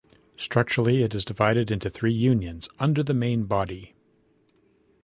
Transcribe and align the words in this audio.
Structurally, 0.35 1.03
it 1.03 1.13
is 1.13 1.23
divided 1.23 1.69
into 1.69 1.87
three 1.87 2.11
unions 2.11 2.67
under 2.79 3.03
the 3.03 3.13
main 3.13 3.43
body. 3.43 3.93